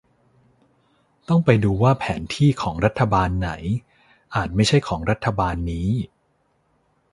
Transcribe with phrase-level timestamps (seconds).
[1.29, 3.49] ต้องไปดูว่าแผนที่ของรัฐบาลไหน
[4.35, 5.89] อาจไม่ใช่ของรัฐบาลนี้